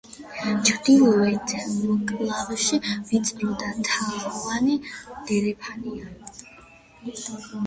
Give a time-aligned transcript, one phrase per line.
[0.69, 1.53] ჩრდილოეთ
[1.89, 2.79] მკლავში
[3.11, 6.11] ვიწრო და თაღოვანი დერეფანია.